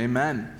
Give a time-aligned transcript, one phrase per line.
[0.00, 0.50] Amen.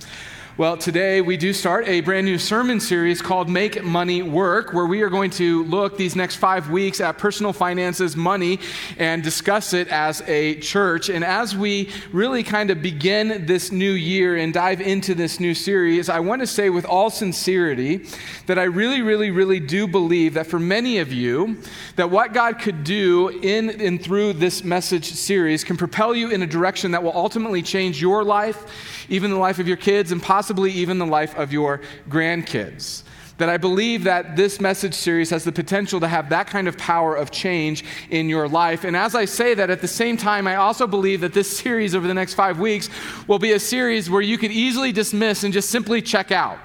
[0.58, 4.84] Well, today we do start a brand new sermon series called Make Money Work, where
[4.84, 8.58] we are going to look these next five weeks at personal finances, money,
[8.98, 11.08] and discuss it as a church.
[11.08, 15.54] And as we really kind of begin this new year and dive into this new
[15.54, 18.04] series, I want to say with all sincerity
[18.44, 21.56] that I really, really, really do believe that for many of you,
[21.96, 26.42] that what God could do in and through this message series can propel you in
[26.42, 30.22] a direction that will ultimately change your life even the life of your kids, and
[30.22, 33.02] possibly even the life of your grandkids.
[33.36, 36.76] That I believe that this message series has the potential to have that kind of
[36.76, 38.84] power of change in your life.
[38.84, 41.94] And as I say that, at the same time, I also believe that this series
[41.94, 42.90] over the next five weeks
[43.26, 46.58] will be a series where you could easily dismiss and just simply check out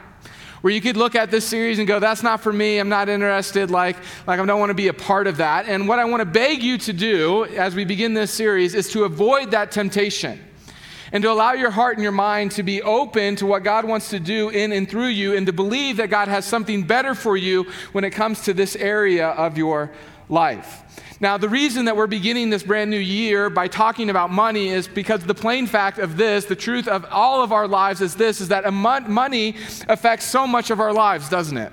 [0.66, 3.08] where you could look at this series and go, that's not for me, I'm not
[3.08, 5.68] interested, like, like I don't want to be a part of that.
[5.68, 8.90] And what I want to beg you to do as we begin this series is
[8.94, 10.44] to avoid that temptation
[11.16, 14.10] and to allow your heart and your mind to be open to what God wants
[14.10, 17.38] to do in and through you, and to believe that God has something better for
[17.38, 19.94] you when it comes to this area of your
[20.28, 20.82] life.
[21.22, 24.90] Now, the reason that we're beginning this brand new year by talking about money is
[24.90, 28.42] because the plain fact of this, the truth of all of our lives is this,
[28.42, 29.56] is that money
[29.88, 31.72] affects so much of our lives, doesn't it?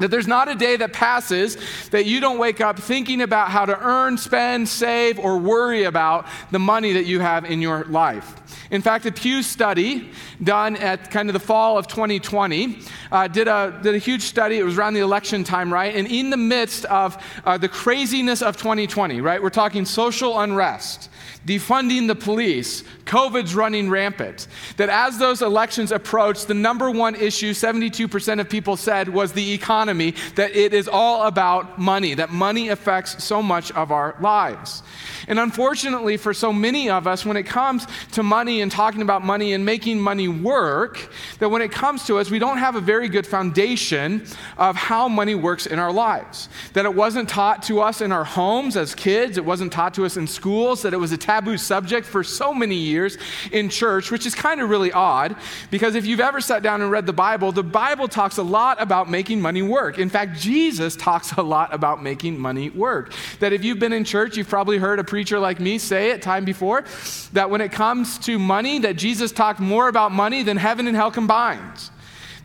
[0.00, 1.56] That there's not a day that passes
[1.90, 6.26] that you don't wake up thinking about how to earn, spend, save, or worry about
[6.50, 8.36] the money that you have in your life.
[8.70, 10.10] In fact, a Pew study
[10.42, 12.78] done at kind of the fall of 2020
[13.12, 14.58] uh, did, a, did a huge study.
[14.58, 15.94] It was around the election time, right?
[15.94, 19.42] And in the midst of uh, the craziness of 2020, right?
[19.42, 21.09] We're talking social unrest
[21.46, 24.46] defunding the police, COVID's running rampant.
[24.76, 29.52] That as those elections approached, the number one issue 72% of people said was the
[29.52, 34.82] economy, that it is all about money, that money affects so much of our lives.
[35.28, 39.24] And unfortunately, for so many of us, when it comes to money and talking about
[39.24, 42.80] money and making money work, that when it comes to us, we don't have a
[42.80, 44.26] very good foundation
[44.58, 46.48] of how money works in our lives.
[46.72, 50.04] That it wasn't taught to us in our homes as kids, it wasn't taught to
[50.04, 53.16] us in schools, that it was a taboo subject for so many years
[53.50, 55.34] in church, which is kind of really odd
[55.70, 58.80] because if you've ever sat down and read the Bible, the Bible talks a lot
[58.80, 59.98] about making money work.
[59.98, 63.14] In fact, Jesus talks a lot about making money work.
[63.38, 66.20] That if you've been in church, you've probably heard a preacher like me say it
[66.20, 66.84] time before
[67.32, 70.96] that when it comes to money, that Jesus talked more about money than heaven and
[70.96, 71.90] hell combined.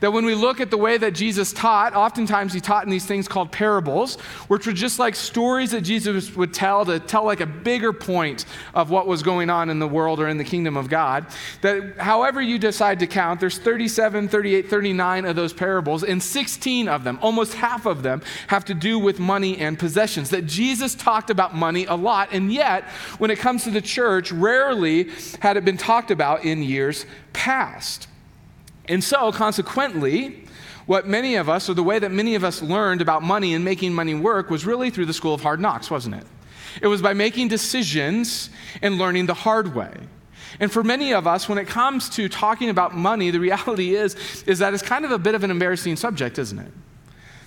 [0.06, 3.08] That when we look at the way that Jesus taught, oftentimes he taught in these
[3.08, 7.40] things called parables, which were just like stories that Jesus would tell to tell like
[7.40, 8.46] a bigger point
[8.76, 11.26] of what was going on in the world or in the kingdom of God.
[11.62, 16.88] That however you decide to count, there's 37, 38, 39 of those parables, and 16
[16.88, 20.30] of them, almost half of them, have to do with money and possessions.
[20.30, 22.84] That Jesus talked about money a lot, and yet
[23.18, 28.08] when it comes to the church, rarely had it been talked about in years past.
[28.88, 30.44] And so, consequently,
[30.86, 33.66] what many of us, or the way that many of us learned about money and
[33.66, 36.26] making money work, was really through the school of hard knocks, wasn't it?
[36.82, 38.50] It was by making decisions
[38.82, 39.94] and learning the hard way.
[40.60, 44.44] And for many of us, when it comes to talking about money, the reality is,
[44.46, 46.72] is that it's kind of a bit of an embarrassing subject, isn't it?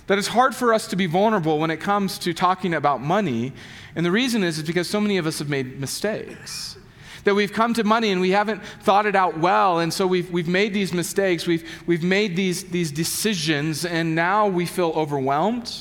[0.07, 3.53] That it's hard for us to be vulnerable when it comes to talking about money.
[3.95, 6.78] And the reason is, is because so many of us have made mistakes
[7.23, 9.79] that we've come to money and we haven't thought it out well.
[9.79, 14.47] And so we've, we've made these mistakes, we've, we've made these, these decisions, and now
[14.47, 15.73] we feel overwhelmed.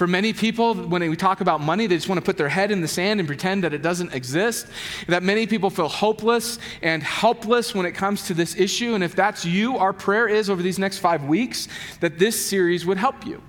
[0.00, 2.70] For many people, when we talk about money, they just want to put their head
[2.70, 4.66] in the sand and pretend that it doesn't exist.
[5.08, 8.94] That many people feel hopeless and helpless when it comes to this issue.
[8.94, 11.68] And if that's you, our prayer is over these next five weeks
[12.00, 13.42] that this series would help you.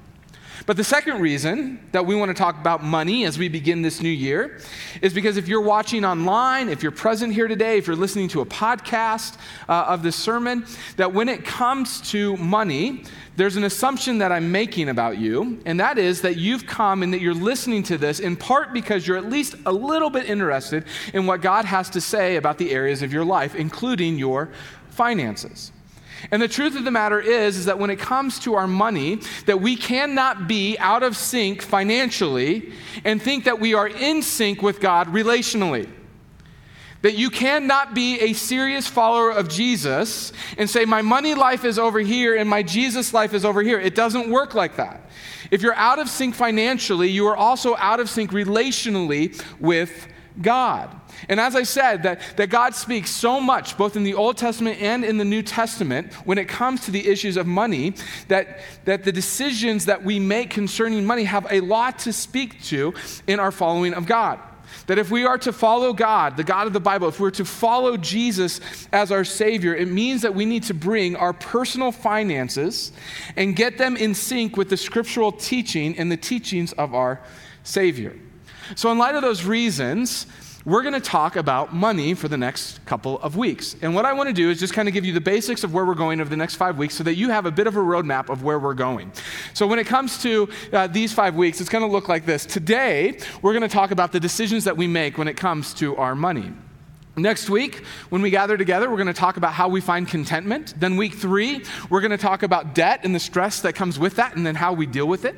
[0.66, 4.02] But the second reason that we want to talk about money as we begin this
[4.02, 4.60] new year
[5.02, 8.42] is because if you're watching online, if you're present here today, if you're listening to
[8.42, 10.66] a podcast uh, of this sermon,
[10.98, 13.04] that when it comes to money,
[13.38, 17.14] there's an assumption that I'm making about you, and that is that you've come and
[17.14, 20.86] that you're listening to this in part because you're at least a little bit interested
[21.14, 24.50] in what God has to say about the areas of your life, including your
[24.90, 25.72] finances.
[26.30, 29.20] And the truth of the matter is is that when it comes to our money,
[29.46, 32.74] that we cannot be out of sync financially
[33.04, 35.90] and think that we are in sync with God relationally.
[37.02, 41.80] That you cannot be a serious follower of Jesus and say, My money life is
[41.80, 43.80] over here and my Jesus life is over here.
[43.80, 45.10] It doesn't work like that.
[45.50, 50.08] If you're out of sync financially, you are also out of sync relationally with
[50.40, 50.96] God.
[51.28, 54.82] And as I said, that, that God speaks so much, both in the Old Testament
[54.82, 57.96] and in the New Testament, when it comes to the issues of money,
[58.28, 62.94] that, that the decisions that we make concerning money have a lot to speak to
[63.28, 64.40] in our following of God.
[64.88, 67.46] That if we are to follow God, the God of the Bible, if we're to
[67.46, 68.62] follow Jesus
[68.92, 72.92] as our Savior, it means that we need to bring our personal finances
[73.36, 77.20] and get them in sync with the scriptural teaching and the teachings of our
[77.64, 78.16] Savior.
[78.76, 80.28] So, in light of those reasons,
[80.64, 83.76] we're going to talk about money for the next couple of weeks.
[83.82, 85.74] And what I want to do is just kind of give you the basics of
[85.74, 87.76] where we're going over the next five weeks so that you have a bit of
[87.76, 89.12] a roadmap of where we're going.
[89.54, 92.46] So, when it comes to uh, these five weeks, it's going to look like this.
[92.46, 95.96] Today, we're going to talk about the decisions that we make when it comes to
[95.98, 96.54] our money.
[97.22, 100.74] Next week, when we gather together, we're going to talk about how we find contentment.
[100.80, 104.16] Then, week three, we're going to talk about debt and the stress that comes with
[104.16, 105.36] that, and then how we deal with it.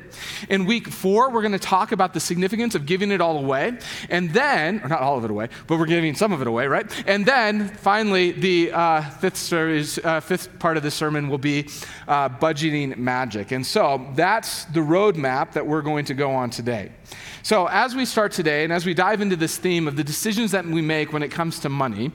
[0.48, 3.76] In week four, we're going to talk about the significance of giving it all away.
[4.08, 6.66] And then, or not all of it away, but we're giving some of it away,
[6.68, 6.90] right?
[7.06, 11.68] And then, finally, the uh, fifth, series, uh, fifth part of the sermon will be
[12.08, 13.52] uh, budgeting magic.
[13.52, 16.92] And so, that's the roadmap that we're going to go on today.
[17.42, 20.50] So, as we start today and as we dive into this theme of the decisions
[20.52, 22.10] that we make when it comes to money,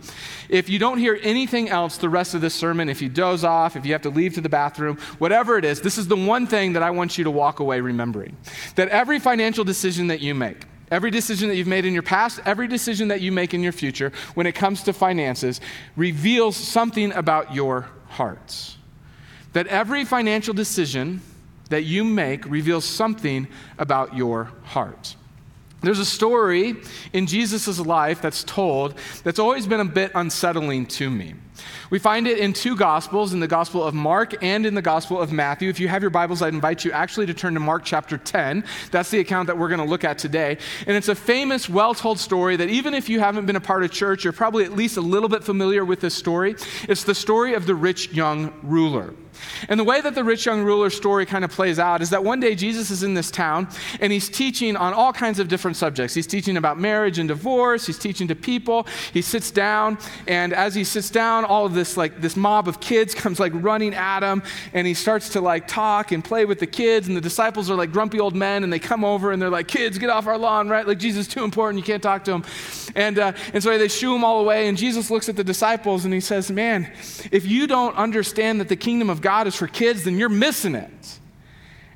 [0.50, 3.76] if you don't hear anything else the rest of this sermon, if you doze off,
[3.76, 6.48] if you have to leave to the bathroom, whatever it is, this is the one
[6.48, 8.36] thing that I want you to walk away remembering.
[8.76, 12.40] That every financial decision that you make, Every decision that you've made in your past,
[12.46, 15.62] every decision that you make in your future when it comes to finances
[15.96, 18.78] reveals something about your hearts.
[19.54, 21.22] That every financial decision
[21.70, 25.16] that you make reveals something about your heart.
[25.82, 26.76] There's a story
[27.14, 31.36] in Jesus' life that's told that's always been a bit unsettling to me.
[31.90, 35.20] We find it in two Gospels, in the Gospel of Mark and in the Gospel
[35.20, 35.70] of Matthew.
[35.70, 38.64] If you have your Bibles, I'd invite you actually to turn to Mark chapter 10.
[38.92, 40.58] That's the account that we're going to look at today.
[40.88, 43.84] And it's a famous, well told story that even if you haven't been a part
[43.84, 46.56] of church, you're probably at least a little bit familiar with this story.
[46.88, 49.14] It's the story of the rich young ruler.
[49.68, 52.24] And the way that the rich young ruler story kind of plays out is that
[52.24, 53.68] one day Jesus is in this town
[54.00, 56.14] and he's teaching on all kinds of different subjects.
[56.14, 58.88] He's teaching about marriage and divorce, he's teaching to people.
[59.14, 59.98] He sits down,
[60.28, 63.52] and as he sits down, all of this like this mob of kids comes like
[63.56, 64.44] running at him,
[64.74, 67.76] and he starts to like talk and play with the kids, and the disciples are
[67.76, 70.38] like grumpy old men, and they come over and they're like, "Kids, get off our
[70.38, 70.88] lawn!" Right?
[70.88, 72.46] Like Jesus is too important, you can't talk to him,
[72.96, 74.68] and uh, and so they shoo him all away.
[74.68, 76.92] And Jesus looks at the disciples and he says, "Man,
[77.32, 80.76] if you don't understand that the kingdom of God is for kids, then you're missing
[80.76, 81.20] it.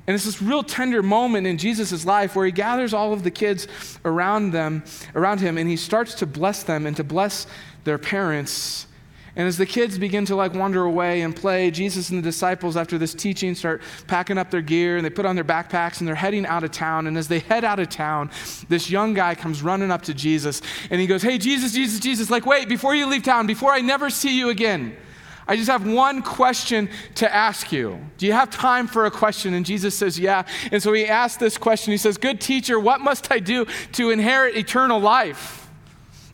[0.06, 3.30] And it's this real tender moment in Jesus' life where he gathers all of the
[3.30, 3.66] kids
[4.04, 4.84] around them,
[5.14, 7.46] around him, and he starts to bless them and to bless
[7.84, 8.86] their parents.
[9.36, 12.76] And as the kids begin to like wander away and play, Jesus and the disciples,
[12.76, 16.06] after this teaching, start packing up their gear and they put on their backpacks and
[16.06, 17.06] they're heading out of town.
[17.06, 18.30] And as they head out of town,
[18.68, 22.30] this young guy comes running up to Jesus and he goes, Hey, Jesus, Jesus, Jesus,
[22.30, 24.96] like, wait, before you leave town, before I never see you again,
[25.46, 27.98] I just have one question to ask you.
[28.16, 29.52] Do you have time for a question?
[29.54, 30.44] And Jesus says, Yeah.
[30.72, 31.90] And so he asks this question.
[31.90, 35.63] He says, Good teacher, what must I do to inherit eternal life?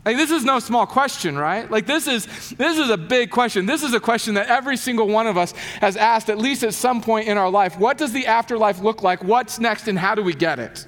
[0.03, 1.69] Like this is no small question, right?
[1.69, 3.67] Like this is this is a big question.
[3.67, 6.73] This is a question that every single one of us has asked at least at
[6.73, 7.77] some point in our life.
[7.77, 9.23] What does the afterlife look like?
[9.23, 10.87] What's next and how do we get it?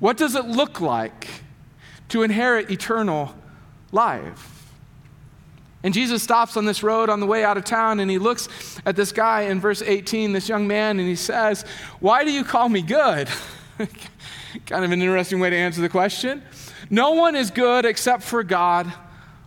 [0.00, 1.28] What does it look like
[2.08, 3.34] to inherit eternal
[3.92, 4.54] life?
[5.84, 8.48] And Jesus stops on this road on the way out of town and he looks
[8.84, 11.64] at this guy in verse 18, this young man, and he says,
[12.00, 13.28] Why do you call me good?
[14.66, 16.42] kind of an interesting way to answer the question.
[16.90, 18.92] No one is good except for God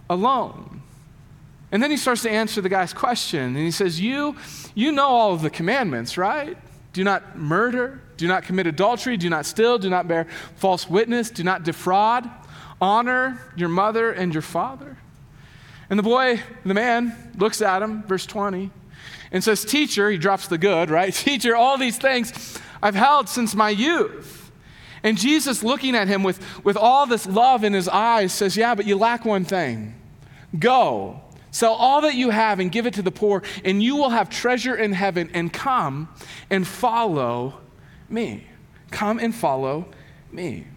[0.10, 0.82] alone.
[1.72, 4.36] And then he starts to answer the guy's question and he says, You,
[4.76, 6.58] you know all of the commandments, right?
[6.94, 11.30] Do not murder, do not commit adultery, do not steal, do not bear false witness,
[11.30, 12.30] do not defraud,
[12.82, 14.98] honor your mother and your father.
[15.90, 18.72] And the boy, the man, looks at him, verse 20,
[19.32, 21.14] and says, Teacher, he drops the good, right?
[21.14, 24.41] Teacher, all these things I've held since my youth.
[25.04, 28.76] And Jesus, looking at him with, with all this love in his eyes, says, Yeah,
[28.76, 29.96] but you lack one thing.
[30.58, 34.10] Go, sell all that you have and give it to the poor, and you will
[34.10, 35.30] have treasure in heaven.
[35.34, 36.10] And come
[36.50, 37.60] and follow
[38.10, 38.46] me.
[38.92, 39.88] Come and follow
[40.32, 40.68] me.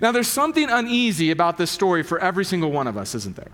[0.00, 3.50] Now, there's something uneasy about this story for every single one of us, isn't there?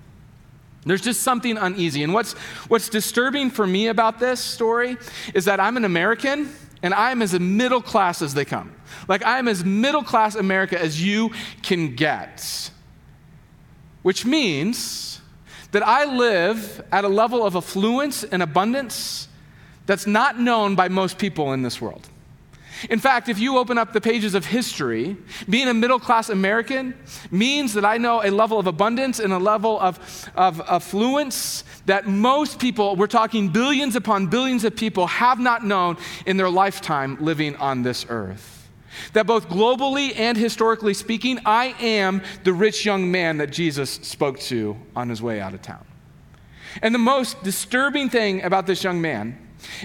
[0.84, 2.02] There's just something uneasy.
[2.02, 2.32] And what's,
[2.68, 4.96] what's disturbing for me about this story
[5.32, 6.52] is that I'm an American
[6.82, 8.73] and I'm as middle class as they come.
[9.08, 12.70] Like, I'm as middle class America as you can get.
[14.02, 15.20] Which means
[15.72, 19.28] that I live at a level of affluence and abundance
[19.86, 22.08] that's not known by most people in this world.
[22.90, 25.16] In fact, if you open up the pages of history,
[25.48, 26.94] being a middle class American
[27.30, 32.06] means that I know a level of abundance and a level of, of affluence that
[32.06, 37.16] most people, we're talking billions upon billions of people, have not known in their lifetime
[37.20, 38.53] living on this earth.
[39.12, 44.38] That both globally and historically speaking, I am the rich young man that Jesus spoke
[44.40, 45.84] to on his way out of town.
[46.82, 49.38] And the most disturbing thing about this young man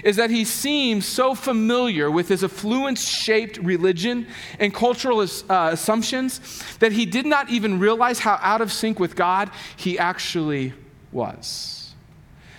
[0.04, 4.26] is that he seems so familiar with his affluence shaped religion
[4.58, 6.40] and cultural uh, assumptions
[6.78, 10.72] that he did not even realize how out of sync with God he actually
[11.12, 11.94] was.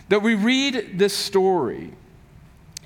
[0.10, 1.94] That we read this story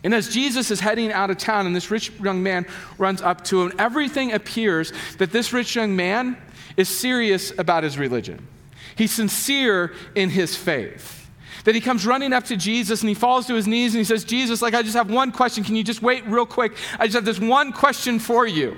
[0.05, 2.67] and as Jesus is heading out of town and this rich young man
[2.99, 6.37] runs up to him, everything appears that this rich young man
[6.77, 8.47] is serious about his religion.
[8.95, 11.27] He's sincere in his faith.
[11.63, 14.03] That he comes running up to Jesus and he falls to his knees and he
[14.05, 15.63] says, Jesus, like, I just have one question.
[15.63, 16.73] Can you just wait real quick?
[16.99, 18.77] I just have this one question for you.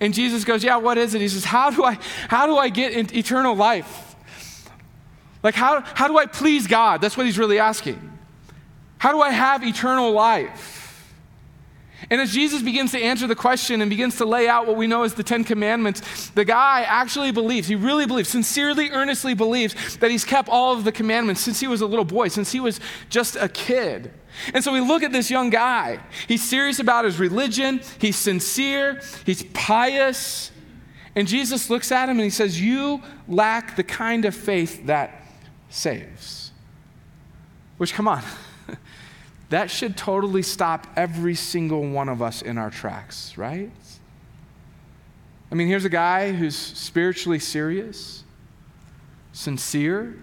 [0.00, 1.22] And Jesus goes, Yeah, what is it?
[1.22, 4.16] He says, How do I, how do I get eternal life?
[5.42, 7.00] Like, how, how do I please God?
[7.00, 8.11] That's what he's really asking.
[9.02, 11.12] How do I have eternal life?
[12.08, 14.86] And as Jesus begins to answer the question and begins to lay out what we
[14.86, 19.96] know as the Ten Commandments, the guy actually believes, he really believes, sincerely, earnestly believes
[19.96, 22.60] that he's kept all of the commandments since he was a little boy, since he
[22.60, 22.78] was
[23.10, 24.12] just a kid.
[24.54, 25.98] And so we look at this young guy.
[26.28, 30.52] He's serious about his religion, he's sincere, he's pious.
[31.16, 35.26] And Jesus looks at him and he says, You lack the kind of faith that
[35.70, 36.52] saves.
[37.78, 38.22] Which, come on.
[39.52, 43.70] That should totally stop every single one of us in our tracks, right?
[45.50, 48.24] I mean, here's a guy who's spiritually serious,
[49.32, 50.18] sincere,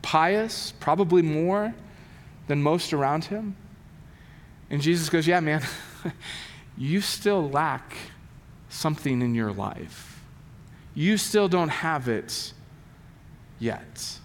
[0.00, 1.74] pious, probably more
[2.46, 3.54] than most around him.
[4.70, 5.62] And Jesus goes, Yeah, man,
[6.78, 7.94] you still lack
[8.70, 10.22] something in your life.
[10.94, 12.54] You still don't have it
[13.58, 14.18] yet.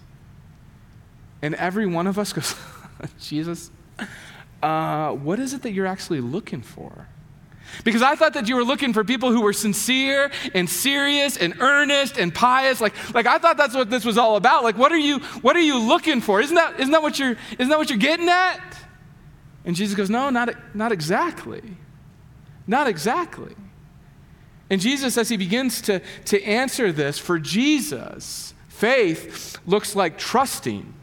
[1.41, 2.55] And every one of us goes,
[3.19, 3.69] Jesus,
[4.61, 7.07] uh, what is it that you're actually looking for?
[7.83, 11.55] Because I thought that you were looking for people who were sincere and serious and
[11.61, 12.81] earnest and pious.
[12.81, 14.63] Like, like I thought that's what this was all about.
[14.63, 16.41] Like, what are you, what are you looking for?
[16.41, 18.59] Isn't that, isn't that what you're, isn't that what you're getting at?
[19.63, 21.61] And Jesus goes, No, not, not exactly.
[22.67, 23.55] Not exactly.
[24.69, 30.93] And Jesus, as he begins to, to answer this, for Jesus, faith looks like trusting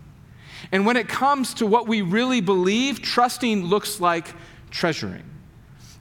[0.70, 4.34] and when it comes to what we really believe, trusting looks like
[4.70, 5.24] treasuring.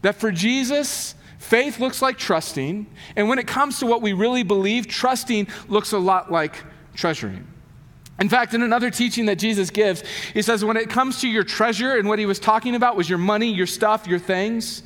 [0.01, 2.87] That for Jesus, faith looks like trusting.
[3.15, 7.47] And when it comes to what we really believe, trusting looks a lot like treasuring.
[8.19, 11.43] In fact, in another teaching that Jesus gives, he says when it comes to your
[11.43, 14.83] treasure, and what he was talking about was your money, your stuff, your things,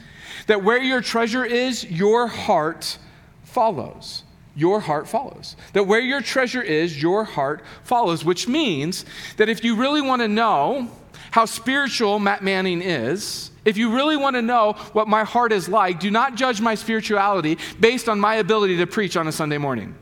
[0.48, 2.98] that where your treasure is, your heart
[3.44, 4.24] follows
[4.56, 5.56] your heart follows.
[5.74, 9.06] That where your treasure is, your heart follows, which means
[9.38, 10.90] that if you really want to know
[11.32, 15.70] how spiritual Matt Manning is, if you really want to know what my heart is
[15.70, 19.58] like, do not judge my spirituality based on my ability to preach on a Sunday
[19.58, 19.96] morning.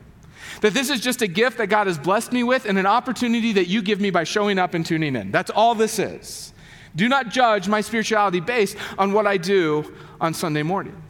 [0.62, 3.52] That this is just a gift that God has blessed me with and an opportunity
[3.52, 5.30] that you give me by showing up and tuning in.
[5.30, 6.52] That's all this is.
[6.96, 11.00] Do not judge my spirituality based on what I do on Sunday morning.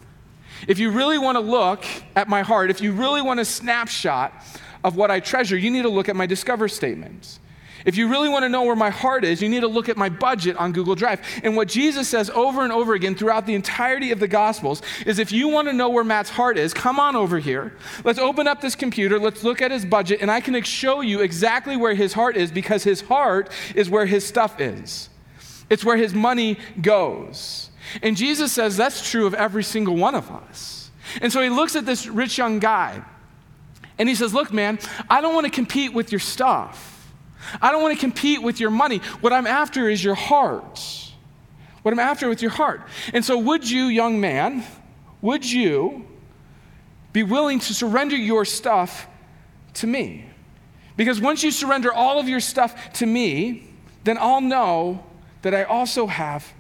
[0.69, 1.85] If you really want to look
[2.17, 4.33] at my heart, if you really want a snapshot
[4.85, 7.40] of what I treasure, you need to look at my Discover statements.
[7.85, 9.97] If you really want to know where my heart is, you need to look at
[9.97, 11.21] my budget on Google Drive.
[11.43, 15.19] And what Jesus says over and over again throughout the entirety of the Gospels is
[15.19, 17.76] if you want to know where Matt's heart is, come on over here.
[18.05, 21.21] Let's open up this computer, let's look at his budget, and I can show you
[21.21, 25.09] exactly where his heart is because his heart is where his stuff is.
[25.71, 27.69] It's where his money goes.
[28.02, 30.90] And Jesus says that's true of every single one of us.
[31.20, 33.02] And so he looks at this rich young guy
[33.99, 34.78] and he says, Look, man,
[35.09, 37.12] I don't want to compete with your stuff.
[37.61, 38.99] I don't want to compete with your money.
[39.20, 40.80] What I'm after is your heart.
[41.82, 42.82] What I'm after with your heart.
[43.12, 44.64] And so, would you, young man,
[45.23, 46.06] would you
[47.12, 49.06] be willing to surrender your stuff
[49.75, 50.26] to me?
[50.97, 53.68] Because once you surrender all of your stuff to me,
[54.04, 55.04] then I'll know
[55.42, 56.52] that I also have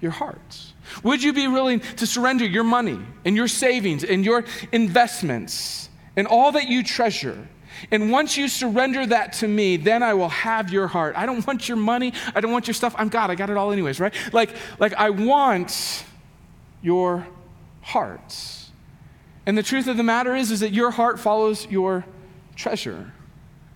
[0.00, 0.72] your hearts.
[1.02, 6.26] Would you be willing to surrender your money and your savings and your investments and
[6.26, 7.48] all that you treasure?
[7.90, 11.14] And once you surrender that to me, then I will have your heart.
[11.16, 12.12] I don't want your money.
[12.34, 12.94] I don't want your stuff.
[12.98, 13.30] I'm God.
[13.30, 14.14] I got it all anyways, right?
[14.32, 16.04] Like, like I want
[16.82, 17.26] your
[17.82, 18.36] heart.
[19.46, 22.04] And the truth of the matter is, is that your heart follows your
[22.54, 23.12] treasure.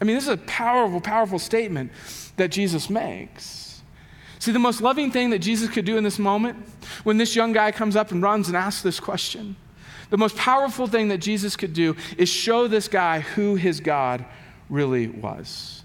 [0.00, 1.92] I mean, this is a powerful, powerful statement
[2.37, 3.83] that Jesus makes.
[4.38, 6.66] See, the most loving thing that Jesus could do in this moment,
[7.04, 9.56] when this young guy comes up and runs and asks this question,
[10.11, 14.25] the most powerful thing that Jesus could do is show this guy who his God
[14.68, 15.82] really was.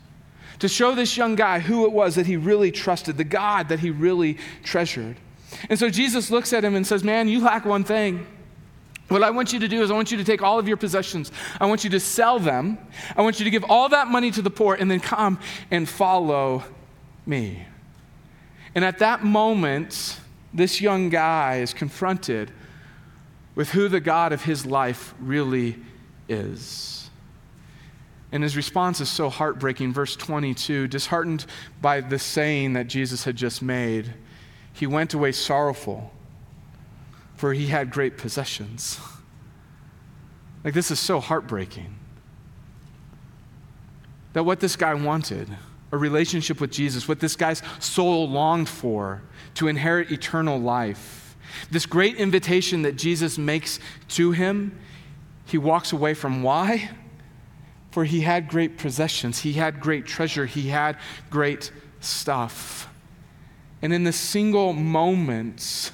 [0.59, 3.79] To show this young guy who it was that he really trusted, the God that
[3.79, 5.17] he really treasured.
[5.69, 8.25] And so Jesus looks at him and says, Man, you lack one thing.
[9.07, 10.75] What I want you to do is, I want you to take all of your
[10.75, 11.31] possessions.
[11.61, 12.77] I want you to sell them.
[13.15, 15.39] I want you to give all that money to the poor and then come
[15.71, 16.63] and follow
[17.25, 17.65] me.
[18.75, 20.19] And at that moment,
[20.53, 22.51] this young guy is confronted
[23.55, 25.77] with who the God of his life really
[26.29, 27.09] is.
[28.31, 29.93] And his response is so heartbreaking.
[29.93, 31.45] Verse 22 disheartened
[31.81, 34.13] by the saying that Jesus had just made,
[34.73, 36.13] he went away sorrowful
[37.37, 38.99] for he had great possessions.
[40.63, 41.95] Like, this is so heartbreaking.
[44.33, 45.47] That what this guy wanted,
[45.91, 49.21] a relationship with Jesus, what this guy's soul longed for,
[49.55, 51.35] to inherit eternal life,
[51.71, 53.79] this great invitation that Jesus makes
[54.09, 54.77] to him,
[55.45, 56.43] he walks away from.
[56.43, 56.91] Why?
[57.91, 60.97] For he had great possessions, he had great treasure, he had
[61.29, 62.89] great stuff.
[63.81, 65.91] And in the single moments,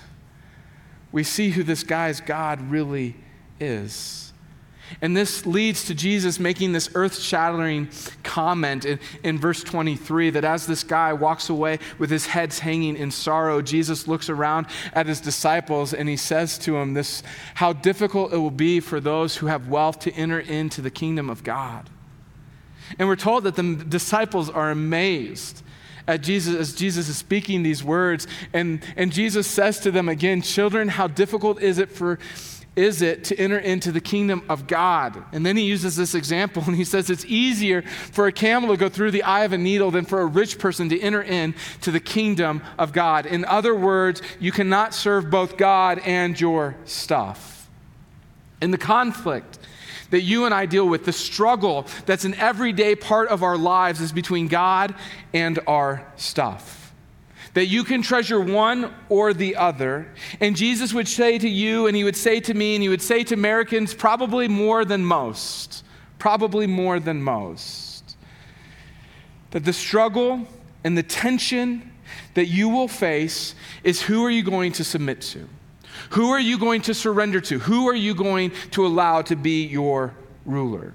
[1.12, 3.16] we see who this guy's God really
[3.60, 4.33] is.
[5.02, 7.90] And this leads to Jesus making this earth shattering
[8.24, 12.96] comment in, in verse 23 that as this guy walks away with his heads hanging
[12.96, 17.24] in sorrow, Jesus looks around at his disciples and he says to them, this,
[17.56, 21.30] How difficult it will be for those who have wealth to enter into the kingdom
[21.30, 21.90] of God.
[23.00, 25.64] And we're told that the disciples are amazed
[26.08, 28.28] at Jesus as Jesus is speaking these words.
[28.52, 32.20] And, and Jesus says to them again, Children, how difficult is it for
[32.76, 35.24] is it to enter into the kingdom of God?
[35.32, 38.78] And then he uses this example and he says it's easier for a camel to
[38.78, 41.92] go through the eye of a needle than for a rich person to enter into
[41.92, 43.28] the kingdom of God.
[43.28, 47.70] In other words, you cannot serve both God and your stuff.
[48.60, 49.60] In the conflict
[50.10, 54.02] that you and I deal with, the struggle that's an everyday part of our lives
[54.02, 54.96] is between God
[55.32, 56.83] and our stuff.
[57.54, 60.08] That you can treasure one or the other.
[60.40, 63.02] And Jesus would say to you, and he would say to me, and he would
[63.02, 65.84] say to Americans, probably more than most,
[66.18, 68.18] probably more than most,
[69.52, 70.48] that the struggle
[70.84, 71.92] and the tension
[72.34, 75.48] that you will face is who are you going to submit to?
[76.12, 77.60] Who are you going to surrender to?
[77.60, 80.14] Who are you going to allow to be your
[80.46, 80.94] ruler?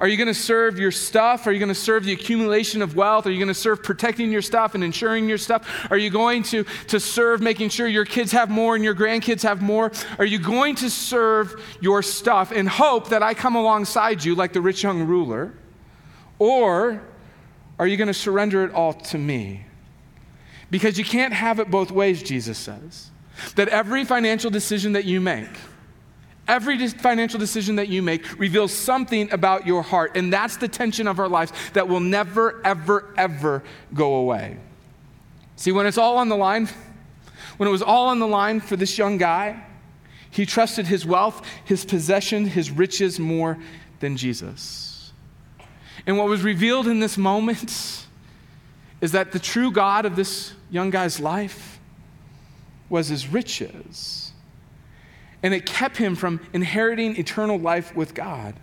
[0.00, 1.46] Are you going to serve your stuff?
[1.46, 3.26] Are you going to serve the accumulation of wealth?
[3.26, 5.86] Are you going to serve protecting your stuff and insuring your stuff?
[5.90, 9.42] Are you going to, to serve making sure your kids have more and your grandkids
[9.42, 9.92] have more?
[10.18, 14.52] Are you going to serve your stuff and hope that I come alongside you like
[14.52, 15.52] the rich young ruler?
[16.38, 17.02] Or
[17.78, 19.66] are you going to surrender it all to me?
[20.70, 23.10] Because you can't have it both ways, Jesus says.
[23.56, 25.50] That every financial decision that you make,
[26.46, 30.16] every financial decision that you make reveals something about your heart.
[30.16, 34.58] And that's the tension of our lives that will never, ever, ever go away.
[35.56, 36.68] See, when it's all on the line,
[37.56, 39.64] when it was all on the line for this young guy,
[40.30, 43.56] he trusted his wealth, his possession, his riches more
[44.00, 45.12] than Jesus.
[46.06, 48.06] And what was revealed in this moment
[49.00, 51.78] is that the true God of this young guy's life
[52.88, 54.23] was his riches.
[55.44, 58.54] And it kept him from inheriting eternal life with God.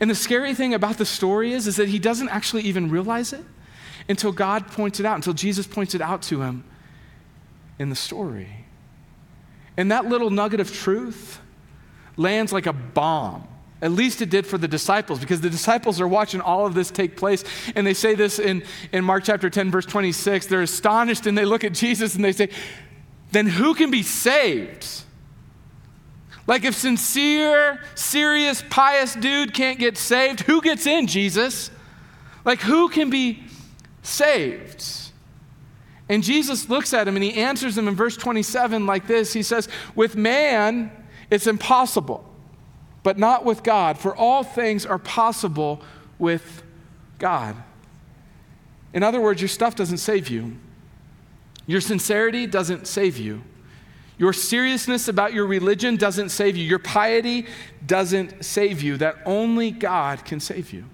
[0.00, 3.34] And the scary thing about the story is, is that he doesn't actually even realize
[3.34, 3.44] it
[4.08, 6.64] until God points it out, until Jesus points it out to him
[7.78, 8.64] in the story.
[9.76, 11.38] And that little nugget of truth
[12.16, 13.46] lands like a bomb.
[13.82, 16.90] At least it did for the disciples, because the disciples are watching all of this
[16.90, 17.44] take place.
[17.74, 20.46] And they say this in, in Mark chapter 10, verse 26.
[20.46, 22.48] They're astonished and they look at Jesus and they say,
[23.32, 25.02] then who can be saved?
[26.46, 31.70] Like, if sincere, serious, pious dude can't get saved, who gets in, Jesus?
[32.44, 33.42] Like, who can be
[34.02, 34.84] saved?
[36.08, 39.42] And Jesus looks at him and he answers him in verse 27 like this He
[39.42, 40.92] says, With man,
[41.30, 42.24] it's impossible,
[43.02, 45.82] but not with God, for all things are possible
[46.18, 46.62] with
[47.18, 47.56] God.
[48.92, 50.56] In other words, your stuff doesn't save you.
[51.66, 53.42] Your sincerity doesn't save you.
[54.18, 56.64] Your seriousness about your religion doesn't save you.
[56.64, 57.46] Your piety
[57.86, 58.96] doesn't save you.
[58.96, 60.84] That only God can save you.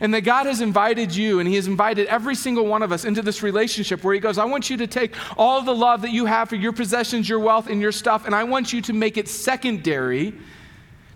[0.00, 3.04] And that God has invited you and He has invited every single one of us
[3.04, 6.10] into this relationship where He goes, I want you to take all the love that
[6.10, 8.92] you have for your possessions, your wealth, and your stuff, and I want you to
[8.92, 10.34] make it secondary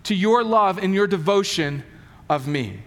[0.03, 1.83] to your love and your devotion
[2.29, 2.79] of me.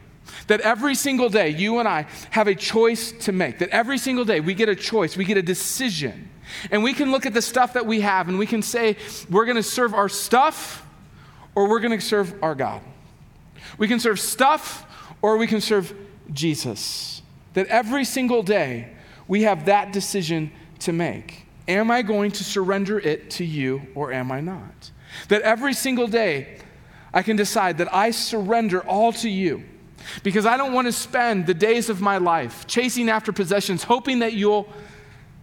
[0.47, 3.59] That every single day, you and I have a choice to make.
[3.59, 6.31] That every single day, we get a choice, we get a decision.
[6.71, 8.97] And we can look at the stuff that we have and we can say,
[9.31, 10.87] we're going to serve our stuff
[11.55, 12.81] or we're going to serve our God.
[13.79, 14.87] We can serve stuff
[15.23, 15.95] or we can serve
[16.33, 17.23] Jesus.
[17.55, 18.93] That every single day,
[19.29, 21.47] we have that decision to make.
[21.67, 24.91] Am I going to surrender it to you or am I not?
[25.29, 26.59] That every single day
[27.13, 29.65] I can decide that I surrender all to you
[30.23, 34.19] because I don't want to spend the days of my life chasing after possessions, hoping
[34.19, 34.69] that you'll,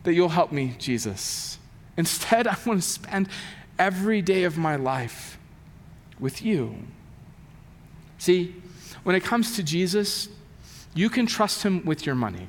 [0.04, 1.58] that you'll help me, Jesus.
[1.98, 3.30] Instead, I want to spend
[3.78, 5.38] every day of my life
[6.20, 6.76] with you.
[8.18, 8.56] See,
[9.04, 10.30] when it comes to Jesus,
[10.94, 12.48] you can trust him with your money.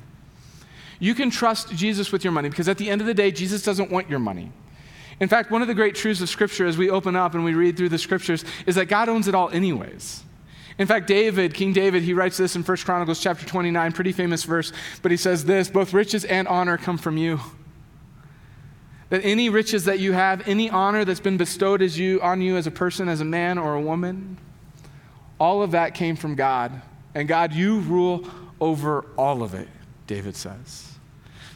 [0.99, 3.63] You can trust Jesus with your money because at the end of the day, Jesus
[3.63, 4.51] doesn't want your money.
[5.19, 7.53] In fact, one of the great truths of Scripture as we open up and we
[7.53, 10.23] read through the Scriptures is that God owns it all, anyways.
[10.77, 14.43] In fact, David, King David, he writes this in 1 Chronicles chapter 29, pretty famous
[14.43, 17.39] verse, but he says this both riches and honor come from you.
[19.09, 22.57] That any riches that you have, any honor that's been bestowed as you, on you
[22.57, 24.37] as a person, as a man or a woman,
[25.39, 26.81] all of that came from God.
[27.13, 28.25] And God, you rule
[28.59, 29.67] over all of it,
[30.07, 30.93] David says.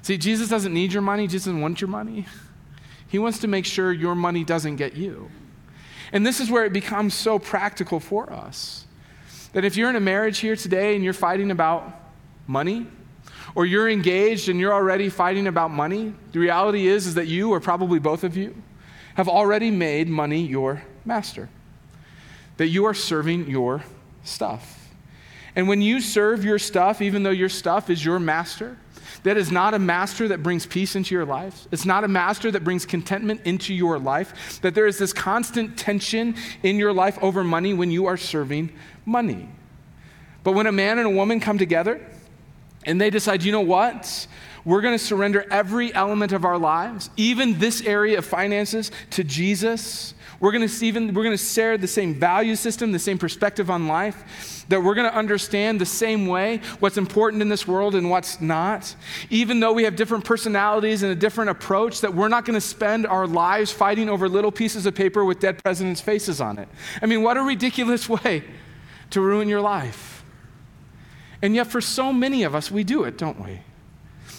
[0.03, 2.27] See, Jesus doesn't need your money, Jesus doesn't want your money.
[3.07, 5.31] He wants to make sure your money doesn't get you.
[6.11, 8.86] And this is where it becomes so practical for us.
[9.57, 11.91] That if you're in a marriage here today and you're fighting about
[12.45, 12.85] money,
[13.55, 17.49] or you're engaged and you're already fighting about money, the reality is, is that you,
[17.49, 18.53] or probably both of you,
[19.15, 21.49] have already made money your master.
[22.57, 23.83] That you are serving your
[24.23, 24.91] stuff.
[25.55, 28.77] And when you serve your stuff, even though your stuff is your master,
[29.23, 31.67] that is not a master that brings peace into your life.
[31.71, 34.61] It's not a master that brings contentment into your life.
[34.61, 38.71] That there is this constant tension in your life over money when you are serving
[39.05, 39.49] money.
[40.43, 41.99] But when a man and a woman come together
[42.85, 44.27] and they decide, you know what?
[44.63, 49.23] We're going to surrender every element of our lives, even this area of finances, to
[49.23, 50.13] Jesus.
[50.39, 53.71] We're going to even we're going to share the same value system, the same perspective
[53.71, 57.95] on life, that we're going to understand the same way what's important in this world
[57.95, 58.95] and what's not.
[59.29, 62.61] Even though we have different personalities and a different approach, that we're not going to
[62.61, 66.69] spend our lives fighting over little pieces of paper with dead presidents' faces on it.
[67.01, 68.43] I mean, what a ridiculous way
[69.09, 70.23] to ruin your life.
[71.41, 73.61] And yet, for so many of us, we do it, don't we?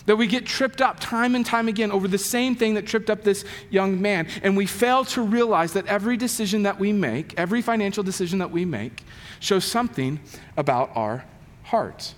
[0.09, 3.11] That we get tripped up time and time again over the same thing that tripped
[3.11, 4.27] up this young man.
[4.43, 8.51] And we fail to realize that every decision that we make, every financial decision that
[8.51, 9.05] we make,
[9.39, 10.19] shows something
[10.57, 11.27] about our
[11.65, 12.15] hearts.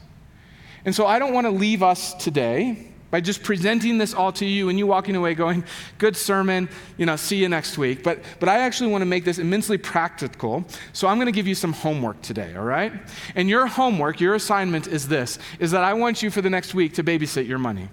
[0.85, 4.47] And so I don't want to leave us today by just presenting this all to
[4.47, 5.65] you and you walking away going,
[5.99, 8.03] good sermon, you know, see you next week.
[8.03, 10.65] But, but I actually want to make this immensely practical.
[10.93, 12.93] So I'm going to give you some homework today, all right?
[13.35, 16.75] And your homework, your assignment is this, is that I want you for the next
[16.75, 17.89] week to babysit your money.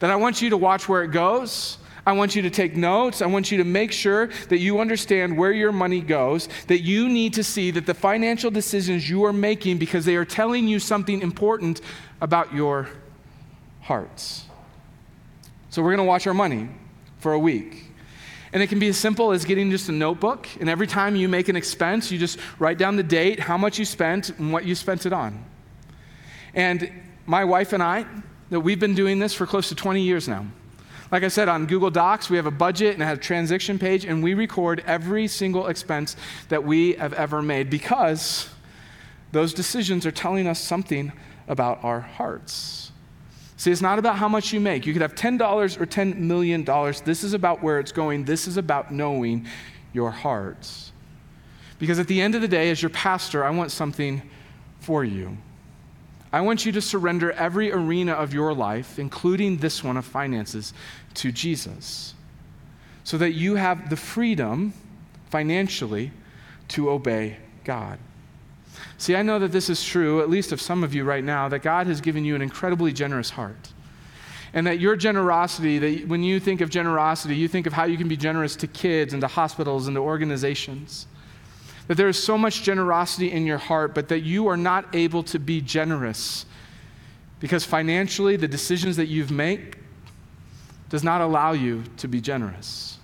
[0.00, 1.78] That I want you to watch where it goes.
[2.04, 3.20] I want you to take notes.
[3.20, 7.08] I want you to make sure that you understand where your money goes, that you
[7.08, 10.78] need to see that the financial decisions you are making because they are telling you
[10.78, 11.80] something important
[12.20, 12.88] about your
[13.86, 14.44] hearts.
[15.70, 16.68] So we're going to watch our money
[17.18, 17.84] for a week.
[18.52, 21.28] And it can be as simple as getting just a notebook, and every time you
[21.28, 24.64] make an expense, you just write down the date, how much you spent, and what
[24.64, 25.44] you spent it on.
[26.54, 26.90] And
[27.26, 28.06] my wife and I,
[28.50, 30.46] that we've been doing this for close to 20 years now.
[31.12, 34.04] Like I said, on Google Docs, we have a budget and has a transaction page,
[34.04, 36.16] and we record every single expense
[36.48, 38.48] that we have ever made because
[39.30, 41.12] those decisions are telling us something
[41.46, 42.85] about our hearts.
[43.56, 44.86] See, it's not about how much you make.
[44.86, 45.40] You could have $10
[45.80, 46.64] or $10 million.
[47.04, 48.24] This is about where it's going.
[48.24, 49.46] This is about knowing
[49.92, 50.92] your hearts.
[51.78, 54.22] Because at the end of the day, as your pastor, I want something
[54.80, 55.36] for you.
[56.32, 60.74] I want you to surrender every arena of your life, including this one of finances,
[61.14, 62.14] to Jesus,
[63.04, 64.74] so that you have the freedom
[65.30, 66.12] financially
[66.68, 67.98] to obey God.
[68.98, 71.48] See, I know that this is true, at least of some of you right now,
[71.48, 73.72] that God has given you an incredibly generous heart.
[74.54, 77.98] And that your generosity, that when you think of generosity, you think of how you
[77.98, 81.06] can be generous to kids and to hospitals and to organizations.
[81.88, 85.22] That there is so much generosity in your heart, but that you are not able
[85.24, 86.46] to be generous
[87.38, 89.76] because financially the decisions that you've made
[90.88, 92.98] does not allow you to be generous.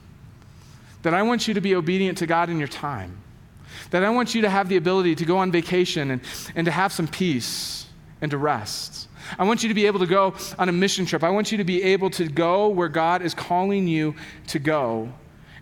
[1.03, 3.22] That I want you to be obedient to God in your time
[3.93, 6.23] that I want you to have the ability to go on vacation and,
[6.57, 7.87] and to have some peace
[8.23, 9.07] and to rest.
[9.39, 11.23] I want you to be able to go on a mission trip.
[11.23, 14.15] I want you to be able to go where God is calling you
[14.49, 15.13] to go.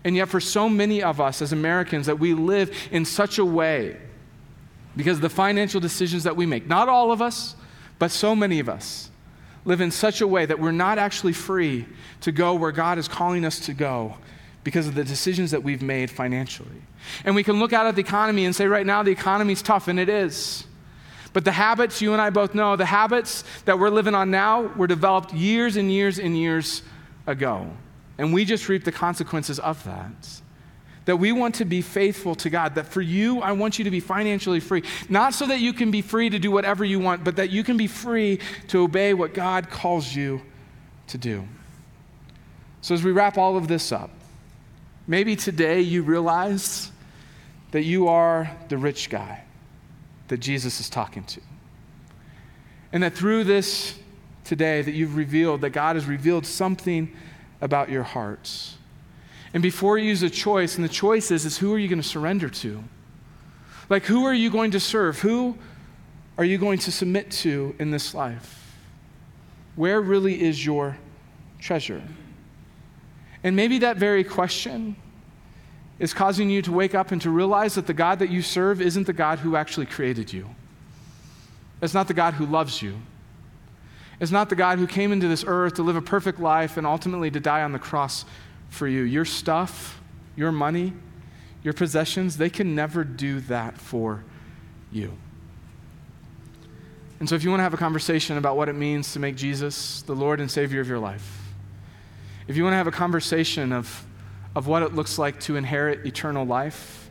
[0.05, 3.45] And yet, for so many of us as Americans, that we live in such a
[3.45, 3.97] way
[4.95, 7.55] because the financial decisions that we make, not all of us,
[7.99, 9.11] but so many of us,
[9.65, 11.85] live in such a way that we're not actually free
[12.21, 14.15] to go where God is calling us to go
[14.63, 16.81] because of the decisions that we've made financially.
[17.25, 19.87] And we can look out at the economy and say, right now, the economy's tough,
[19.87, 20.65] and it is.
[21.33, 24.63] But the habits, you and I both know, the habits that we're living on now
[24.75, 26.83] were developed years and years and years
[27.25, 27.69] ago.
[28.17, 30.41] And we just reap the consequences of that.
[31.05, 32.75] That we want to be faithful to God.
[32.75, 34.83] That for you, I want you to be financially free.
[35.09, 37.63] Not so that you can be free to do whatever you want, but that you
[37.63, 40.41] can be free to obey what God calls you
[41.07, 41.47] to do.
[42.81, 44.11] So, as we wrap all of this up,
[45.11, 46.89] maybe today you realize
[47.71, 49.43] that you are the rich guy
[50.29, 51.41] that Jesus is talking to.
[52.93, 53.99] And that through this
[54.45, 57.13] today that you've revealed, that God has revealed something
[57.59, 58.77] about your hearts.
[59.53, 62.01] And before you use a choice, and the choice is, is who are you going
[62.01, 62.81] to surrender to?
[63.89, 65.19] Like, who are you going to serve?
[65.19, 65.57] Who
[66.37, 68.77] are you going to submit to in this life?
[69.75, 70.97] Where really is your
[71.59, 72.01] treasure?
[73.43, 74.95] And maybe that very question
[76.01, 78.81] is causing you to wake up and to realize that the God that you serve
[78.81, 80.49] isn't the God who actually created you.
[81.79, 82.95] It's not the God who loves you.
[84.19, 86.87] It's not the God who came into this earth to live a perfect life and
[86.87, 88.25] ultimately to die on the cross
[88.69, 89.03] for you.
[89.03, 90.01] Your stuff,
[90.35, 90.93] your money,
[91.61, 94.23] your possessions, they can never do that for
[94.91, 95.15] you.
[97.19, 99.35] And so, if you want to have a conversation about what it means to make
[99.35, 101.53] Jesus the Lord and Savior of your life,
[102.47, 104.03] if you want to have a conversation of,
[104.55, 107.09] of what it looks like to inherit eternal life,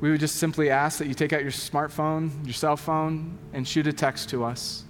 [0.00, 3.66] we would just simply ask that you take out your smartphone, your cell phone, and
[3.66, 4.84] shoot a text to us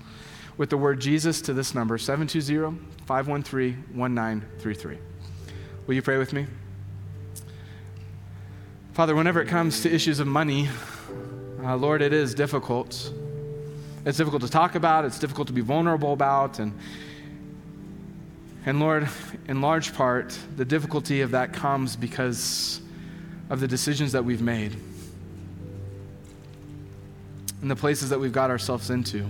[0.56, 4.98] with the word Jesus to this number, 720 513 1933.
[5.86, 6.46] Will you pray with me?
[8.92, 10.68] Father, whenever it comes to issues of money,
[11.62, 13.12] uh, Lord, it is difficult.
[14.04, 16.72] It's difficult to talk about, it's difficult to be vulnerable about, and
[18.66, 19.08] and Lord,
[19.46, 22.80] in large part, the difficulty of that comes because
[23.48, 24.76] of the decisions that we've made
[27.62, 29.24] and the places that we've got ourselves into.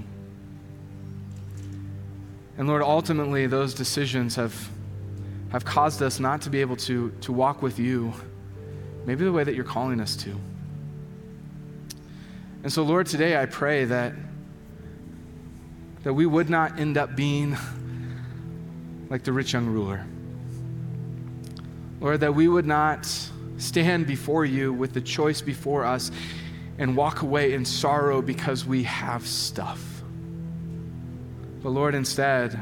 [2.57, 4.71] And Lord, ultimately, those decisions have,
[5.53, 8.15] have caused us not to be able to, to walk with you,
[9.05, 10.35] maybe the way that you're calling us to.
[12.63, 14.15] And so, Lord, today I pray that,
[16.05, 17.57] that we would not end up being
[19.09, 20.05] like the rich young ruler.
[22.01, 23.07] Lord, that we would not
[23.59, 26.11] stand before you with the choice before us
[26.79, 30.03] and walk away in sorrow because we have stuff.
[31.63, 32.59] But Lord, instead,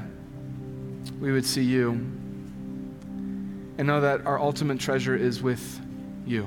[1.20, 1.90] we would see you
[3.76, 5.80] and know that our ultimate treasure is with
[6.24, 6.44] you.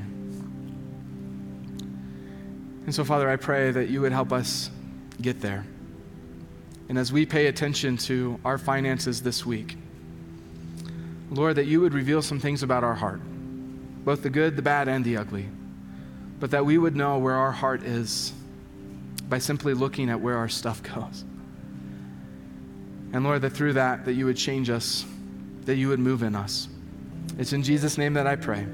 [2.86, 4.72] And so, Father, I pray that you would help us
[5.22, 5.66] get there.
[6.88, 9.78] And as we pay attention to our finances this week,
[11.30, 13.22] Lord, that you would reveal some things about our heart,
[14.06, 15.48] both the good, the bad, and the ugly,
[16.40, 18.34] but that we would know where our heart is
[19.28, 21.26] by simply looking at where our stuff goes.
[23.14, 25.06] And Lord, that through that, that you would change us,
[25.62, 26.70] that you would move in us.
[27.38, 28.66] It's in Jesus' name that I pray.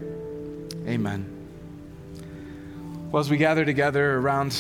[0.88, 1.30] Amen.
[3.12, 4.58] Well, as we gather together around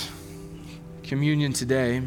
[1.03, 2.01] communion today,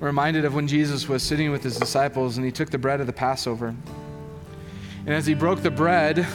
[0.00, 3.00] we're reminded of when Jesus was sitting with his disciples and he took the bread
[3.00, 3.74] of the Passover.
[5.04, 6.26] And as he broke the bread,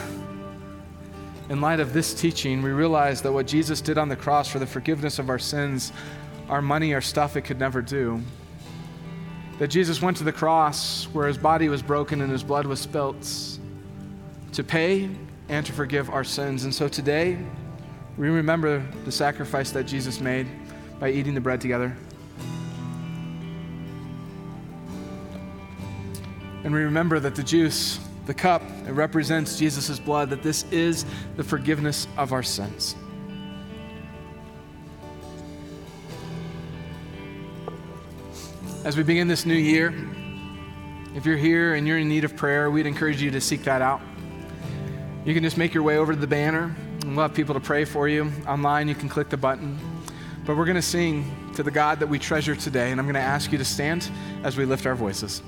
[1.50, 4.60] in light of this teaching, we realize that what Jesus did on the cross for
[4.60, 5.94] the forgiveness of our sins,
[6.50, 8.22] our money, our stuff, it could never do.
[9.60, 12.82] That Jesus went to the cross where his body was broken and his blood was
[12.82, 13.16] spilt
[14.52, 15.10] to pay
[15.48, 16.66] and to forgive our sins.
[16.66, 17.38] And so today,
[18.18, 20.48] we remember the sacrifice that Jesus made
[21.00, 21.96] by eating the bread together.
[26.66, 31.06] And we remember that the juice the cup, it represents Jesus' blood, that this is
[31.36, 32.96] the forgiveness of our sins.
[38.84, 39.94] As we begin this new year,
[41.16, 43.82] if you're here and you're in need of prayer, we'd encourage you to seek that
[43.82, 44.02] out.
[45.26, 47.60] You can just make your way over to the banner, and we'll have people to
[47.60, 48.32] pray for you.
[48.48, 49.78] Online, you can click the button.
[50.46, 53.16] But we're going to sing to the God that we treasure today, and I'm going
[53.16, 54.10] to ask you to stand
[54.44, 55.42] as we lift our voices.